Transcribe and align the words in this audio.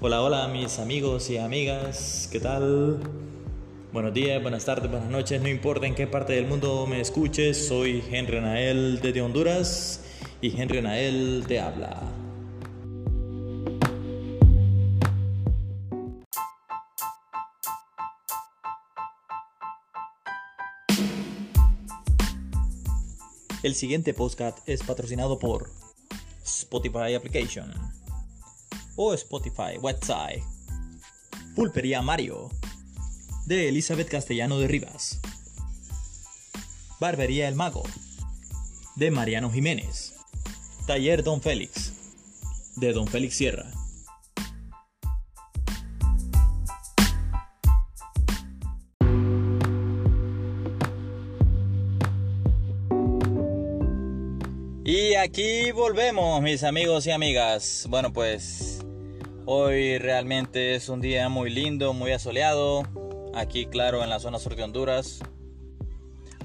Hola, 0.00 0.22
hola 0.22 0.46
mis 0.46 0.78
amigos 0.78 1.28
y 1.28 1.38
amigas, 1.38 2.28
¿qué 2.30 2.38
tal? 2.38 3.00
Buenos 3.92 4.14
días, 4.14 4.40
buenas 4.40 4.64
tardes, 4.64 4.88
buenas 4.88 5.10
noches, 5.10 5.42
no 5.42 5.48
importa 5.48 5.88
en 5.88 5.96
qué 5.96 6.06
parte 6.06 6.34
del 6.34 6.46
mundo 6.46 6.86
me 6.86 7.00
escuches, 7.00 7.66
soy 7.66 8.04
Henry 8.08 8.40
Nael 8.40 9.00
desde 9.00 9.20
Honduras 9.22 10.04
y 10.40 10.56
Henry 10.56 10.82
Nael 10.82 11.46
te 11.48 11.58
habla. 11.58 12.00
El 23.64 23.74
siguiente 23.74 24.14
podcast 24.14 24.60
es 24.68 24.84
patrocinado 24.84 25.40
por 25.40 25.72
Spotify 26.44 27.14
Application 27.16 27.97
o 29.00 29.14
Spotify 29.14 29.78
website. 29.80 30.42
Pulpería 31.54 32.02
Mario 32.02 32.50
de 33.46 33.68
Elizabeth 33.68 34.08
Castellano 34.08 34.58
de 34.58 34.66
Rivas. 34.66 35.20
Barbería 36.98 37.46
El 37.46 37.54
Mago 37.54 37.84
de 38.96 39.12
Mariano 39.12 39.52
Jiménez. 39.52 40.14
Taller 40.88 41.22
Don 41.22 41.40
Félix 41.40 41.92
de 42.74 42.92
Don 42.92 43.06
Félix 43.06 43.36
Sierra. 43.36 43.70
Y 54.84 55.14
aquí 55.14 55.70
volvemos, 55.70 56.42
mis 56.42 56.64
amigos 56.64 57.06
y 57.06 57.12
amigas. 57.12 57.86
Bueno, 57.90 58.12
pues 58.12 58.77
hoy 59.50 59.96
realmente 59.96 60.74
es 60.74 60.90
un 60.90 61.00
día 61.00 61.30
muy 61.30 61.48
lindo, 61.48 61.94
muy 61.94 62.12
asoleado. 62.12 62.82
Aquí, 63.34 63.64
claro, 63.64 64.04
en 64.04 64.10
la 64.10 64.20
zona 64.20 64.38
sur 64.38 64.54
de 64.54 64.62
Honduras. 64.62 65.20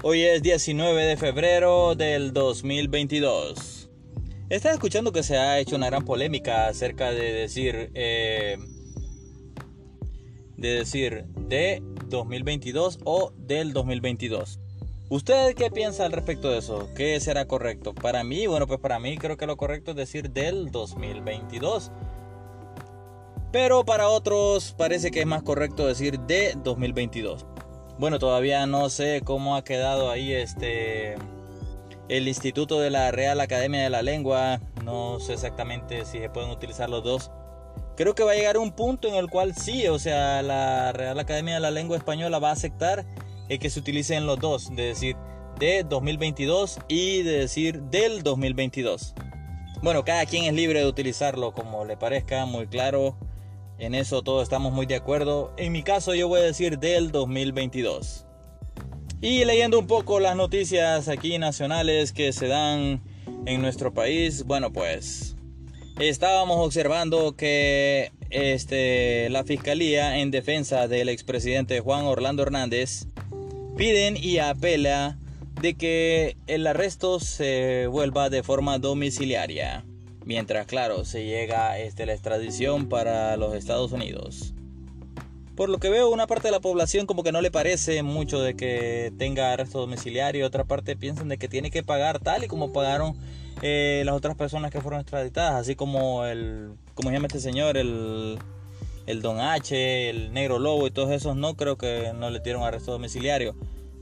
Hoy 0.02 0.22
es 0.22 0.42
19 0.42 1.04
de 1.04 1.18
febrero 1.18 1.94
del 1.96 2.32
2022. 2.32 3.90
Estaba 4.48 4.72
escuchando 4.72 5.12
que 5.12 5.22
se 5.22 5.36
ha 5.36 5.58
hecho 5.58 5.76
una 5.76 5.88
gran 5.88 6.06
polémica 6.06 6.66
acerca 6.66 7.10
de 7.10 7.34
decir, 7.34 7.90
eh, 7.92 8.56
de 10.56 10.68
decir 10.68 11.26
de 11.36 11.82
2022 12.08 13.00
o 13.04 13.34
del 13.36 13.74
2022. 13.74 14.60
¿Usted 15.10 15.54
qué 15.54 15.70
piensa 15.70 16.06
al 16.06 16.12
respecto 16.12 16.48
de 16.48 16.58
eso? 16.58 16.88
¿Qué 16.96 17.20
será 17.20 17.46
correcto? 17.46 17.94
Para 17.94 18.24
mí, 18.24 18.46
bueno, 18.46 18.66
pues 18.66 18.80
para 18.80 18.98
mí 18.98 19.18
creo 19.18 19.36
que 19.36 19.46
lo 19.46 19.58
correcto 19.58 19.90
es 19.90 19.96
decir 19.98 20.30
del 20.30 20.70
2022. 20.70 21.92
Pero 23.54 23.84
para 23.84 24.08
otros 24.08 24.74
parece 24.76 25.12
que 25.12 25.20
es 25.20 25.26
más 25.26 25.44
correcto 25.44 25.86
decir 25.86 26.18
de 26.18 26.54
2022. 26.56 27.46
Bueno, 28.00 28.18
todavía 28.18 28.66
no 28.66 28.90
sé 28.90 29.22
cómo 29.24 29.54
ha 29.54 29.62
quedado 29.62 30.10
ahí 30.10 30.32
este 30.32 31.14
el 32.08 32.26
Instituto 32.26 32.80
de 32.80 32.90
la 32.90 33.12
Real 33.12 33.40
Academia 33.40 33.80
de 33.84 33.90
la 33.90 34.02
Lengua. 34.02 34.58
No 34.82 35.20
sé 35.20 35.34
exactamente 35.34 36.04
si 36.04 36.18
se 36.18 36.30
pueden 36.30 36.50
utilizar 36.50 36.90
los 36.90 37.04
dos. 37.04 37.30
Creo 37.96 38.16
que 38.16 38.24
va 38.24 38.32
a 38.32 38.34
llegar 38.34 38.58
un 38.58 38.72
punto 38.72 39.06
en 39.06 39.14
el 39.14 39.30
cual 39.30 39.54
sí, 39.54 39.86
o 39.86 40.00
sea, 40.00 40.42
la 40.42 40.90
Real 40.90 41.20
Academia 41.20 41.54
de 41.54 41.60
la 41.60 41.70
Lengua 41.70 41.96
Española 41.96 42.40
va 42.40 42.48
a 42.48 42.54
aceptar 42.54 43.06
es 43.48 43.60
que 43.60 43.70
se 43.70 43.78
utilicen 43.78 44.26
los 44.26 44.40
dos, 44.40 44.74
de 44.74 44.86
decir 44.86 45.16
de 45.60 45.84
2022 45.84 46.80
y 46.88 47.22
de 47.22 47.38
decir 47.38 47.82
del 47.82 48.24
2022. 48.24 49.14
Bueno, 49.80 50.04
cada 50.04 50.26
quien 50.26 50.42
es 50.46 50.54
libre 50.54 50.80
de 50.80 50.86
utilizarlo 50.88 51.52
como 51.52 51.84
le 51.84 51.96
parezca, 51.96 52.46
muy 52.46 52.66
claro. 52.66 53.16
En 53.78 53.94
eso 53.94 54.22
todos 54.22 54.42
estamos 54.42 54.72
muy 54.72 54.86
de 54.86 54.94
acuerdo. 54.94 55.52
En 55.56 55.72
mi 55.72 55.82
caso 55.82 56.14
yo 56.14 56.28
voy 56.28 56.40
a 56.40 56.44
decir 56.44 56.78
del 56.78 57.10
2022. 57.10 58.24
Y 59.20 59.44
leyendo 59.44 59.78
un 59.78 59.86
poco 59.86 60.20
las 60.20 60.36
noticias 60.36 61.08
aquí 61.08 61.38
nacionales 61.38 62.12
que 62.12 62.32
se 62.32 62.46
dan 62.46 63.02
en 63.46 63.62
nuestro 63.62 63.92
país, 63.92 64.44
bueno 64.44 64.72
pues 64.72 65.34
estábamos 65.98 66.58
observando 66.58 67.36
que 67.36 68.12
este, 68.30 69.30
la 69.30 69.44
fiscalía 69.44 70.18
en 70.18 70.30
defensa 70.30 70.88
del 70.88 71.08
expresidente 71.08 71.80
Juan 71.80 72.04
Orlando 72.04 72.42
Hernández 72.42 73.06
piden 73.76 74.16
y 74.16 74.38
apela 74.38 75.18
de 75.60 75.74
que 75.74 76.36
el 76.46 76.66
arresto 76.66 77.20
se 77.20 77.86
vuelva 77.86 78.28
de 78.28 78.42
forma 78.42 78.78
domiciliaria, 78.78 79.84
mientras 80.24 80.66
claro 80.66 81.04
se 81.04 81.24
llega 81.24 81.78
este, 81.78 82.06
la 82.06 82.12
extradición 82.12 82.88
para 82.88 83.36
los 83.36 83.54
Estados 83.54 83.92
Unidos. 83.92 84.54
Por 85.56 85.68
lo 85.68 85.78
que 85.78 85.88
veo, 85.88 86.10
una 86.10 86.26
parte 86.26 86.48
de 86.48 86.52
la 86.52 86.60
población 86.60 87.06
como 87.06 87.22
que 87.22 87.30
no 87.30 87.40
le 87.40 87.50
parece 87.50 88.02
mucho 88.02 88.40
de 88.40 88.56
que 88.56 89.12
tenga 89.18 89.52
arresto 89.52 89.78
domiciliario, 89.78 90.46
otra 90.46 90.64
parte 90.64 90.96
piensan 90.96 91.28
de 91.28 91.38
que 91.38 91.48
tiene 91.48 91.70
que 91.70 91.84
pagar 91.84 92.18
tal 92.18 92.42
y 92.42 92.48
como 92.48 92.72
pagaron 92.72 93.16
eh, 93.62 94.02
las 94.04 94.16
otras 94.16 94.36
personas 94.36 94.72
que 94.72 94.80
fueron 94.80 95.00
extraditadas, 95.00 95.54
así 95.54 95.76
como 95.76 96.24
el, 96.24 96.72
como 96.94 97.10
se 97.10 97.14
llama 97.14 97.28
este 97.28 97.40
señor, 97.40 97.76
el 97.76 98.38
el 99.06 99.22
Don 99.22 99.40
H, 99.40 100.10
el 100.10 100.32
Negro 100.32 100.58
Lobo 100.58 100.86
y 100.86 100.90
todos 100.90 101.10
esos 101.10 101.36
no 101.36 101.56
creo 101.56 101.76
que 101.76 102.12
no 102.18 102.30
le 102.30 102.40
dieron 102.40 102.62
arresto 102.62 102.92
domiciliario. 102.92 103.54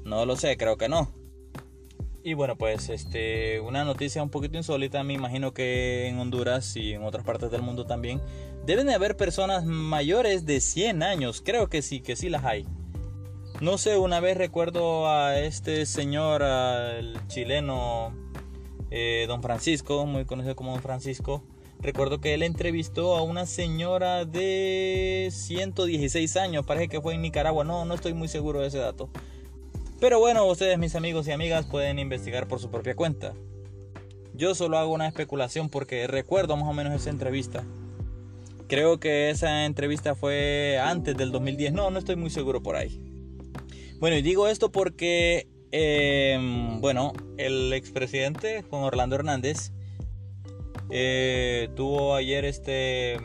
No 0.05 0.27
lo 0.27 0.37
sé, 0.37 0.57
creo 0.57 0.77
que 0.77 0.89
no. 0.89 1.11
Y 2.25 2.35
bueno, 2.35 2.57
pues 2.57 2.89
este 2.89 3.61
una 3.61 3.85
noticia 3.85 4.23
un 4.23 4.31
poquito 4.31 4.57
insólita, 4.57 5.03
me 5.03 5.13
imagino 5.13 5.53
que 5.53 6.07
en 6.07 6.19
Honduras 6.19 6.77
y 6.77 6.93
en 6.93 7.03
otras 7.03 7.25
partes 7.25 7.51
del 7.51 7.63
mundo 7.63 7.85
también 7.85 8.21
deben 8.65 8.87
de 8.87 8.95
haber 8.95 9.17
personas 9.17 9.65
mayores 9.65 10.47
de 10.47 10.61
100 10.61 11.03
años, 11.03 11.43
creo 11.45 11.69
que 11.69 11.83
sí, 11.83 12.01
que 12.01 12.15
sí 12.15 12.29
las 12.29 12.45
hay. 12.45 12.65
No 13.61 13.77
sé, 13.77 13.99
una 13.99 14.21
vez 14.21 14.37
recuerdo 14.37 15.09
a 15.09 15.39
este 15.39 15.85
señor, 15.85 16.43
el 16.43 17.19
chileno 17.27 18.15
eh, 18.91 19.25
Don 19.27 19.43
Francisco, 19.43 20.07
muy 20.07 20.25
conocido 20.25 20.55
como 20.55 20.73
Don 20.73 20.83
Francisco, 20.83 21.43
Recuerdo 21.83 22.21
que 22.21 22.33
él 22.33 22.45
entrevistó 22.45 23.17
a 23.17 23.23
una 23.23 23.45
señora 23.45 24.25
de 24.25 25.29
116 25.33 26.37
años, 26.37 26.65
parece 26.65 26.89
que 26.89 27.01
fue 27.01 27.15
en 27.15 27.23
Nicaragua, 27.23 27.65
no, 27.65 27.85
no 27.85 27.95
estoy 27.95 28.15
muy 28.15 28.29
seguro 28.29 28.61
de 28.61 28.69
ese 28.69 28.79
dato. 28.79 29.11
Pero 30.03 30.19
bueno, 30.19 30.45
ustedes 30.47 30.81
mis 30.81 30.97
amigos 30.97 31.29
y 31.29 31.31
amigas 31.31 31.65
pueden 31.65 32.01
investigar 32.01 32.49
por 32.49 32.59
su 32.59 32.73
propia 32.73 32.97
cuenta. 32.97 33.35
Yo 34.35 34.57
solo 34.57 34.77
hago 34.77 34.93
una 34.93 35.07
especulación 35.07 35.69
porque 35.69 36.09
recuerdo 36.09 36.57
más 36.57 36.69
o 36.69 36.73
menos 36.73 36.93
esa 36.93 37.11
entrevista. 37.11 37.63
Creo 38.67 38.99
que 38.99 39.31
esa 39.31 39.65
entrevista 39.65 40.17
fue 40.17 40.81
antes 40.83 41.17
del 41.17 41.31
2010, 41.31 41.73
no, 41.73 41.89
no 41.93 42.01
estoy 42.01 42.17
muy 42.17 42.31
seguro 42.31 42.65
por 42.65 42.75
ahí. 42.75 43.01
Bueno, 44.01 44.17
y 44.17 44.23
digo 44.23 44.49
esto 44.49 44.73
porque, 44.73 45.47
em, 45.71 46.81
bueno, 46.81 47.13
el 47.37 47.73
expresidente 47.73 48.63
Juan 48.63 48.83
Orlando 48.83 49.15
Hernández 49.15 49.71
eh, 50.91 51.69
tuvo 51.77 52.17
ayer 52.17 52.45
este 52.45 53.19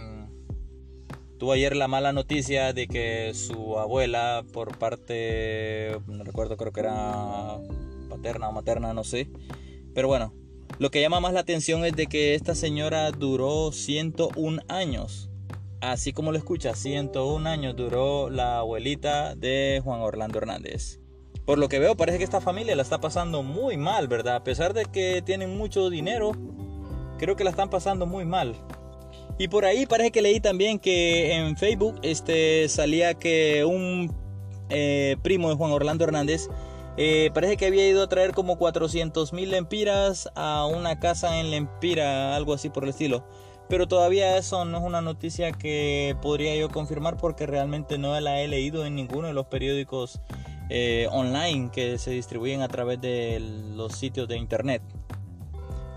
tuvo 1.38 1.52
ayer 1.54 1.76
la 1.76 1.88
mala 1.88 2.14
noticia 2.14 2.74
de 2.74 2.88
que 2.88 3.34
su 3.34 3.78
abuela 3.80 4.44
por 4.54 4.78
parte 4.78 5.98
no 6.08 6.24
recuerdo 6.24 6.58
creo 6.58 6.72
que 6.72 6.82
era 6.82 7.58
paterna 8.10 8.50
o 8.50 8.52
materna 8.52 8.94
no 8.94 9.04
sé. 9.04 9.30
Pero 9.94 10.08
bueno 10.08 10.34
lo 10.80 10.92
que 10.92 11.02
llama 11.02 11.20
más 11.20 11.34
la 11.34 11.40
atención 11.40 11.84
es 11.86 11.94
de 11.94 12.06
que 12.06 12.36
esta 12.36 12.54
señora 12.54 13.10
duró 13.10 13.72
101 13.72 14.62
años. 14.68 15.32
Así 15.82 16.14
como 16.14 16.32
lo 16.32 16.38
escucha 16.38 16.76
101 16.76 17.50
años 17.50 17.76
duró 17.76 18.30
la 18.30 18.60
abuelita 18.60 19.34
de 19.34 19.82
Juan 19.84 20.02
Orlando 20.02 20.38
Hernández. 20.38 21.00
Por 21.46 21.58
lo 21.58 21.68
que 21.68 21.80
veo 21.80 21.96
parece 21.96 22.20
que 22.20 22.24
esta 22.24 22.42
familia 22.42 22.76
la 22.76 22.84
está 22.84 23.00
pasando 23.00 23.42
muy 23.42 23.76
mal 23.76 24.08
verdad 24.08 24.36
a 24.36 24.44
pesar 24.44 24.76
de 24.76 24.86
que 24.86 25.24
tienen 25.26 25.58
mucho 25.58 25.90
dinero 25.90 26.34
creo 27.18 27.36
que 27.36 27.44
la 27.44 27.50
están 27.50 27.72
pasando 27.72 28.06
muy 28.06 28.26
mal. 28.26 28.56
Y 29.38 29.48
por 29.50 29.66
ahí 29.66 29.86
parece 29.86 30.12
que 30.12 30.22
leí 30.22 30.40
también 30.40 30.80
que 30.80 31.34
en 31.34 31.58
Facebook 31.58 32.00
este, 32.02 32.68
salía 32.70 33.14
que 33.14 33.66
un 33.66 34.16
eh, 34.70 35.18
primo 35.22 35.50
de 35.50 35.56
Juan 35.56 35.72
Orlando 35.72 36.04
Hernández 36.04 36.48
eh, 36.98 37.30
parece 37.34 37.58
que 37.58 37.68
había 37.68 37.88
ido 37.88 38.02
a 38.02 38.10
traer 38.10 38.34
como 38.34 38.58
400 38.58 39.32
mil 39.32 39.52
lempiras 39.52 40.30
a 40.34 40.66
una 40.66 41.00
casa 41.00 41.40
en 41.40 41.52
Lempira, 41.52 42.36
algo 42.36 42.54
así 42.54 42.70
por 42.70 42.84
el 42.84 42.90
estilo. 42.90 43.24
Pero 43.70 43.88
todavía 43.88 44.38
eso 44.38 44.66
no 44.66 44.80
es 44.80 44.84
una 44.84 45.02
noticia 45.02 45.52
que 45.52 46.16
podría 46.22 46.56
yo 46.56 46.70
confirmar 46.70 47.18
porque 47.18 47.46
realmente 47.46 48.00
no 48.00 48.20
la 48.20 48.42
he 48.42 48.48
leído 48.48 48.86
en 48.86 48.96
ninguno 48.96 49.28
de 49.28 49.34
los 49.34 49.46
periódicos 49.46 50.22
eh, 50.70 51.08
online 51.12 51.70
que 51.72 52.00
se 52.00 52.12
distribuyen 52.12 52.62
a 52.62 52.68
través 52.68 53.00
de 53.00 53.40
los 53.76 53.94
sitios 53.94 54.28
de 54.28 54.38
internet. 54.38 54.82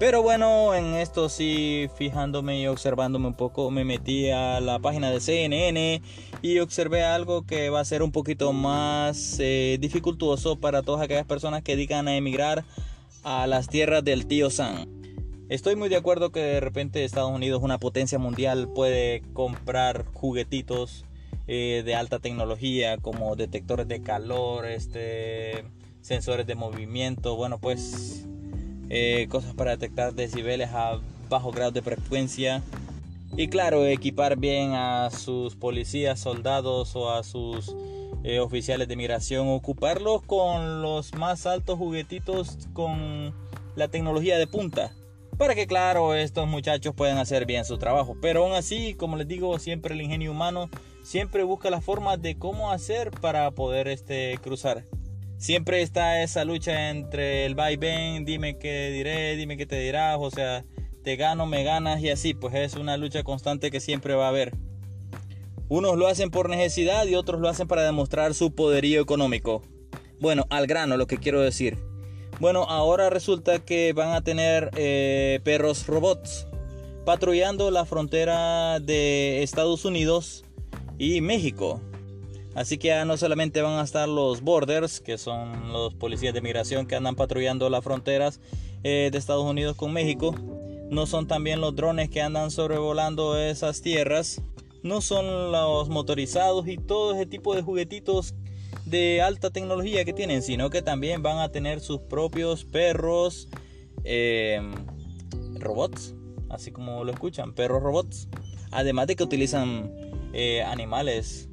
Pero 0.01 0.23
bueno, 0.23 0.75
en 0.75 0.95
esto 0.95 1.29
sí, 1.29 1.91
fijándome 1.95 2.59
y 2.59 2.67
observándome 2.67 3.27
un 3.27 3.35
poco, 3.35 3.71
me 3.71 3.85
metí 3.85 4.31
a 4.31 4.59
la 4.59 4.79
página 4.79 5.11
de 5.11 5.21
CNN 5.21 6.01
y 6.41 6.59
observé 6.61 7.05
algo 7.05 7.45
que 7.45 7.69
va 7.69 7.81
a 7.81 7.85
ser 7.85 8.03
un 8.03 8.11
poquito 8.11 8.55
más 8.55 9.37
eh, 9.41 9.77
dificultoso 9.79 10.59
para 10.59 10.81
todas 10.81 11.03
aquellas 11.03 11.27
personas 11.27 11.63
que 11.63 11.77
digan 11.77 12.09
a 12.09 12.17
emigrar 12.17 12.65
a 13.25 13.47
las 13.47 13.69
tierras 13.69 14.03
del 14.03 14.25
tío 14.25 14.49
Sam. 14.49 14.87
Estoy 15.51 15.77
muy 15.77 15.91
de 15.91 15.97
acuerdo 15.97 16.33
que 16.33 16.41
de 16.41 16.61
repente 16.61 17.05
Estados 17.05 17.31
Unidos, 17.31 17.63
una 17.63 17.77
potencia 17.77 18.19
mundial, 18.19 18.71
puede 18.75 19.21
comprar 19.35 20.07
juguetitos 20.15 21.05
eh, 21.47 21.83
de 21.85 21.95
alta 21.95 22.21
tecnología 22.21 22.97
como 22.97 23.37
detectores 23.37 23.87
de 23.87 24.01
calor, 24.01 24.65
este, 24.65 25.63
sensores 26.01 26.47
de 26.47 26.55
movimiento, 26.55 27.37
bueno 27.37 27.59
pues 27.59 28.27
eh, 28.91 29.29
cosas 29.31 29.55
para 29.55 29.71
detectar 29.71 30.15
decibeles 30.15 30.71
a 30.71 31.01
bajo 31.29 31.53
grado 31.53 31.71
de 31.71 31.81
frecuencia. 31.81 32.63
Y 33.37 33.49
claro, 33.49 33.87
equipar 33.87 34.37
bien 34.37 34.73
a 34.75 35.09
sus 35.11 35.55
policías, 35.55 36.19
soldados 36.19 36.97
o 36.97 37.13
a 37.13 37.23
sus 37.23 37.75
eh, 38.25 38.41
oficiales 38.41 38.89
de 38.89 38.97
migración, 38.97 39.49
ocuparlos 39.49 40.23
con 40.23 40.83
los 40.83 41.15
más 41.15 41.47
altos 41.47 41.79
juguetitos 41.79 42.59
con 42.73 43.33
la 43.77 43.89
tecnología 43.89 44.37
de 44.37 44.49
punta. 44.49 44.93
Para 45.39 45.55
que 45.55 45.67
claro, 45.67 46.15
estos 46.15 46.47
muchachos 46.49 46.95
puedan 46.95 47.17
hacer 47.17 47.47
bien 47.47 47.65
su 47.65 47.79
trabajo. 47.79 48.17
Pero 48.21 48.45
aún 48.45 48.55
así, 48.55 48.95
como 48.95 49.17
les 49.17 49.29
digo, 49.29 49.59
siempre 49.59 49.95
el 49.95 50.03
ingenio 50.03 50.33
humano 50.33 50.69
siempre 51.03 51.45
busca 51.45 51.71
la 51.71 51.81
forma 51.81 52.17
de 52.17 52.37
cómo 52.37 52.73
hacer 52.73 53.11
para 53.11 53.51
poder 53.53 53.89
este, 53.89 54.39
cruzar 54.43 54.85
siempre 55.41 55.81
está 55.81 56.23
esa 56.23 56.45
lucha 56.45 56.91
entre 56.91 57.47
el 57.47 57.59
va 57.59 57.73
y 57.73 57.77
ven, 57.77 58.25
dime 58.25 58.59
qué 58.59 58.91
diré, 58.91 59.35
dime 59.37 59.57
qué 59.57 59.65
te 59.67 59.81
dirás, 59.81 60.19
o 60.21 60.31
sea, 60.31 60.65
te 61.03 61.17
gano, 61.17 61.47
me 61.47 61.65
ganas 61.65 62.01
y 62.03 62.11
así, 62.11 62.35
pues 62.35 62.55
es 62.55 62.75
una 62.75 62.99
lucha 62.99 63.25
constante 63.25 63.71
que 63.71 63.81
siempre 63.81 64.15
va 64.15 64.27
a 64.27 64.29
haber. 64.29 64.53
Unos 65.69 65.97
lo 65.97 66.09
hacen 66.09 66.31
por 66.31 66.51
necesidad 66.51 67.07
y 67.07 67.15
otros 67.15 67.41
lo 67.41 67.49
hacen 67.49 67.67
para 67.67 67.83
demostrar 67.83 68.35
su 68.35 68.55
poderío 68.55 69.01
económico. 69.01 69.63
Bueno, 70.21 70.45
al 70.51 70.67
grano 70.67 70.99
lo 70.99 71.07
que 71.07 71.17
quiero 71.17 71.41
decir. 71.41 71.79
Bueno, 72.39 72.65
ahora 72.65 73.09
resulta 73.09 73.61
que 73.61 73.93
van 73.95 74.13
a 74.13 74.23
tener 74.23 74.71
eh, 74.77 75.41
perros 75.43 75.87
robots 75.87 76.47
patrullando 77.07 77.71
la 77.71 77.87
frontera 77.87 78.79
de 78.79 79.43
Estados 79.43 79.87
Unidos 79.87 80.45
y 80.99 81.23
México. 81.23 81.81
Así 82.55 82.79
que 82.79 82.89
ya 82.89 83.05
no 83.05 83.17
solamente 83.17 83.63
van 83.63 83.79
a 83.79 83.83
estar 83.83 84.09
los 84.09 84.41
borders, 84.41 85.01
que 85.01 85.19
son 85.19 85.73
los 85.73 85.95
policías 85.95 86.35
de 86.35 86.41
migración 86.41 86.87
que 86.87 86.97
andan 86.97 87.15
patrullando 87.15 87.71
las 87.71 87.85
fronteras 87.85 88.41
eh, 88.83 89.11
de 89.13 89.19
Estados 89.19 89.45
Unidos 89.45 89.77
con 89.77 89.93
México, 89.93 90.35
no 90.91 91.07
son 91.07 91.29
también 91.29 91.61
los 91.61 91.77
drones 91.77 92.11
que 92.11 92.21
andan 92.21 92.51
sobrevolando 92.51 93.39
esas 93.39 93.83
tierras, 93.83 94.43
no 94.83 95.01
son 95.01 95.53
los 95.53 95.89
motorizados 95.89 96.67
y 96.67 96.77
todo 96.77 97.15
ese 97.15 97.27
tipo 97.27 97.55
de 97.55 97.63
juguetitos 97.63 98.35
de 98.85 99.23
alta 99.23 99.51
tecnología 99.51 100.05
que 100.05 100.13
tienen, 100.13 100.43
sino 100.43 100.71
que 100.71 100.83
también 100.83 101.23
van 101.23 101.39
a 101.39 101.51
tener 101.53 101.81
sus 101.81 102.01
propios 102.01 102.65
perros, 102.65 103.49
em, 104.03 104.73
robots, 105.61 106.15
así 106.49 106.73
como 106.73 107.05
lo 107.05 107.13
escuchan, 107.13 107.53
perros 107.53 107.83
robots. 107.83 108.29
Además 108.73 109.07
de 109.07 109.15
que 109.15 109.23
utilizan 109.23 109.93
eh, 110.33 110.63
animales 110.63 111.50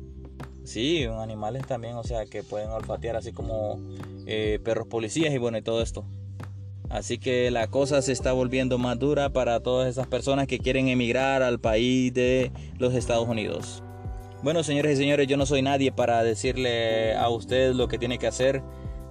Sí, 0.68 1.06
animales 1.06 1.66
también, 1.66 1.96
o 1.96 2.04
sea, 2.04 2.26
que 2.26 2.44
pueden 2.44 2.70
olfatear 2.72 3.16
así 3.16 3.32
como 3.32 3.80
eh, 4.26 4.60
perros 4.62 4.86
policías 4.88 5.34
y 5.34 5.38
bueno, 5.38 5.58
y 5.58 5.62
todo 5.62 5.82
esto. 5.82 6.04
Así 6.90 7.20
que 7.20 7.50
la 7.52 7.68
cosa 7.68 8.02
se 8.02 8.12
está 8.12 8.34
volviendo 8.34 8.78
más 8.78 9.00
dura 9.00 9.30
para 9.30 9.62
todas 9.62 9.88
esas 9.88 10.08
personas 10.08 10.46
que 10.46 10.60
quieren 10.60 10.90
emigrar 10.90 11.42
al 11.42 11.62
país 11.62 12.14
de 12.14 12.52
los 12.80 12.94
Estados 12.96 13.30
Unidos. 13.30 13.82
Bueno, 14.44 14.62
señores 14.62 14.96
y 14.96 15.04
señores, 15.04 15.26
yo 15.28 15.38
no 15.38 15.46
soy 15.46 15.62
nadie 15.62 15.94
para 15.94 16.22
decirle 16.22 17.16
a 17.16 17.30
usted 17.30 17.72
lo 17.72 17.88
que 17.88 17.98
tiene 17.98 18.20
que 18.20 18.28
hacer. 18.28 18.62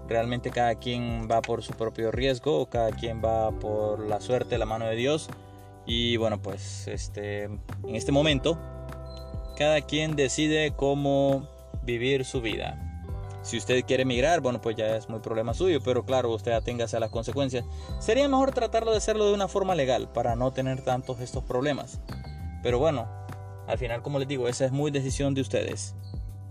Realmente 0.08 0.50
cada 0.50 0.75
quien 0.75 1.26
va 1.26 1.41
por 1.41 1.62
su 1.62 1.73
propio 1.73 2.12
riesgo, 2.12 2.67
cada 2.67 2.91
quien 2.91 3.23
va 3.25 3.50
por 3.50 4.06
la 4.06 4.20
suerte, 4.20 4.58
la 4.58 4.67
mano 4.67 4.85
de 4.85 4.97
Dios. 4.97 5.31
Y 5.87 6.19
bueno, 6.19 6.38
pues 6.38 6.87
este, 6.87 7.44
en 7.44 7.61
este 7.94 8.12
momento 8.12 8.58
cada 9.56 9.81
quien 9.81 10.14
decide 10.14 10.73
cómo 10.76 11.49
vivir 11.82 12.25
su 12.25 12.41
vida. 12.41 12.82
Si 13.43 13.56
usted 13.56 13.85
quiere 13.85 14.03
emigrar, 14.03 14.41
bueno, 14.41 14.61
pues 14.61 14.76
ya 14.76 14.97
es 14.97 15.08
muy 15.08 15.20
problema 15.20 15.55
suyo, 15.55 15.81
pero 15.82 16.05
claro, 16.05 16.32
usted 16.32 16.53
aténgase 16.53 16.97
a 16.97 17.00
las 17.00 17.11
consecuencias. 17.11 17.64
Sería 18.00 18.29
mejor 18.29 18.53
tratarlo 18.53 18.91
de 18.91 18.97
hacerlo 18.99 19.26
de 19.26 19.35
una 19.35 19.49
forma 19.49 19.75
legal 19.75 20.08
para 20.12 20.35
no 20.35 20.53
tener 20.53 20.82
tantos 20.82 21.20
estos 21.20 21.44
problemas. 21.44 22.00
Pero 22.62 22.79
bueno, 22.79 23.08
al 23.69 23.79
final, 23.79 24.03
como 24.03 24.19
les 24.19 24.29
digo, 24.29 24.49
esa 24.49 24.64
es 24.64 24.73
muy 24.73 24.91
decisión 24.91 25.32
de 25.35 25.43
ustedes. 25.43 25.94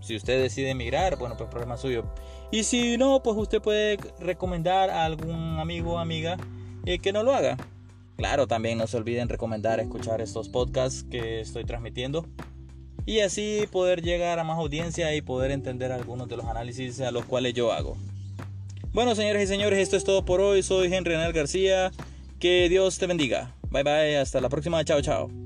Si 0.00 0.16
usted 0.16 0.40
decide 0.40 0.70
emigrar, 0.70 1.16
bueno, 1.16 1.36
pues 1.36 1.50
problema 1.50 1.76
suyo. 1.76 2.04
Y 2.50 2.64
si 2.64 2.96
no, 2.96 3.22
pues 3.22 3.36
usted 3.36 3.60
puede 3.60 3.98
recomendar 4.18 4.88
a 4.88 5.04
algún 5.04 5.58
amigo 5.58 5.94
o 5.94 5.98
amiga 5.98 6.38
eh, 6.86 6.98
que 6.98 7.12
no 7.12 7.22
lo 7.22 7.34
haga. 7.34 7.58
Claro, 8.16 8.46
también 8.46 8.78
no 8.78 8.86
se 8.86 8.96
olviden 8.96 9.28
recomendar 9.28 9.80
escuchar 9.80 10.22
estos 10.22 10.48
podcasts 10.48 11.04
que 11.10 11.40
estoy 11.40 11.64
transmitiendo 11.64 12.24
y 13.06 13.20
así 13.20 13.66
poder 13.70 14.02
llegar 14.02 14.38
a 14.38 14.44
más 14.44 14.58
audiencia 14.58 15.14
y 15.14 15.22
poder 15.22 15.52
entender 15.52 15.92
algunos 15.92 16.28
de 16.28 16.36
los 16.36 16.46
análisis 16.46 17.00
a 17.00 17.12
los 17.12 17.24
cuales 17.24 17.54
yo 17.54 17.72
hago. 17.72 17.96
Bueno, 18.92 19.14
señores 19.14 19.44
y 19.44 19.46
señores, 19.46 19.78
esto 19.78 19.96
es 19.96 20.04
todo 20.04 20.24
por 20.24 20.40
hoy. 20.40 20.62
Soy 20.62 20.92
Henry 20.92 21.14
Anel 21.14 21.32
García. 21.32 21.92
Que 22.40 22.68
Dios 22.68 22.98
te 22.98 23.06
bendiga. 23.06 23.54
Bye 23.70 23.82
bye, 23.82 24.16
hasta 24.18 24.40
la 24.40 24.48
próxima. 24.48 24.84
Chao, 24.84 25.00
chao. 25.00 25.45